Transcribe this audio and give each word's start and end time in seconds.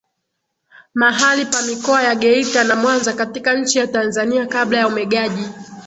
Mahali 0.93 1.45
pa 1.45 1.61
Mikoa 1.61 2.03
ya 2.03 2.15
Geita 2.15 2.63
na 2.63 2.75
Mwanza 2.75 3.13
katika 3.13 3.53
nchi 3.53 3.79
ya 3.79 3.87
Tanzania 3.87 4.45
kabla 4.47 4.77
ya 4.77 4.87
umegaji 4.87 5.45